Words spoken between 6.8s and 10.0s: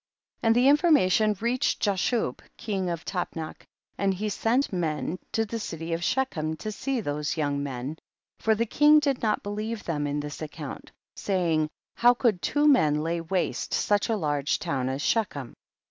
those young men, for the king did not believe